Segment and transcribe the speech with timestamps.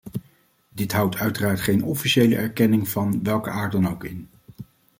[0.69, 4.29] Dit houdt uiteraard geen officiële erkenning van welke aard dan ook in.